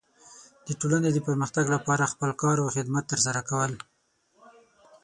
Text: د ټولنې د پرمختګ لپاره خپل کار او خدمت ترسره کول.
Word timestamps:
د 0.67 0.69
ټولنې 0.79 1.09
د 1.13 1.17
پرمختګ 1.27 1.65
لپاره 1.75 2.11
خپل 2.13 2.29
کار 2.41 2.55
او 2.63 2.67
خدمت 2.75 3.03
ترسره 3.11 3.41
کول. 3.49 3.71